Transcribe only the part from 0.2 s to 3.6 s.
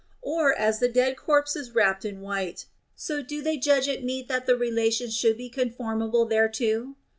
Or, as the dead corpse is wrapped in white, so do they